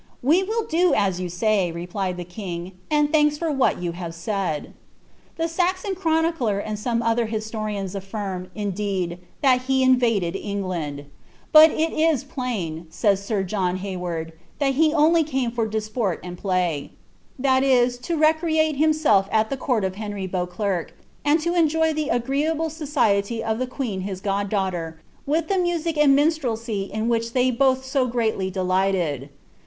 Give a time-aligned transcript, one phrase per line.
[0.01, 3.79] ^ We will do as yon say," replied the king, ^ and thanks for what
[3.83, 4.73] you have said."'
[5.37, 11.05] The Saxon chronicler and some other historians affirm, indeed, that he invaded England;^
[11.51, 15.69] but it is plain," says Sir John Hay ward, ^ that he only came mr
[15.69, 16.93] di^rt and play,"
[17.37, 22.09] that is, to recreate himself at the eovti of Henry Beauclerc, and to enjoy the
[22.09, 24.95] agreeable society of the queen his god^ughter,
[25.27, 29.29] with the music and minstrelsy in which they both so greatly de^ghted.